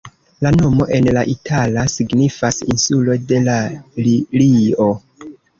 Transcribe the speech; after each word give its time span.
La 0.45 0.51
nomo 0.53 0.87
en 0.99 1.09
la 1.17 1.23
itala 1.33 1.83
signifas 1.97 2.59
"insulo 2.71 3.19
de 3.33 3.43
la 3.47 3.61
lilio". 4.09 4.93